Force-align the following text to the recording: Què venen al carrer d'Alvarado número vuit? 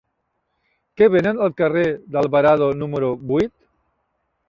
Què 1.01 1.09
venen 1.17 1.43
al 1.47 1.53
carrer 1.61 1.85
d'Alvarado 2.17 2.73
número 2.83 3.15
vuit? 3.35 3.57